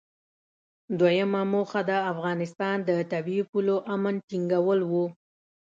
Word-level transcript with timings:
دویمه 0.99 1.41
موخه 1.51 1.81
د 1.89 1.91
افغانستان 2.11 2.77
د 2.87 2.89
طبیعي 3.11 3.43
پولو 3.49 3.75
امن 3.95 4.15
ټینګول 4.27 4.79
و. 4.91 4.91